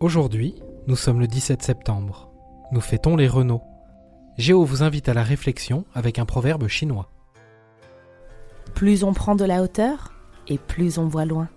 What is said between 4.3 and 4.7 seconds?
Géo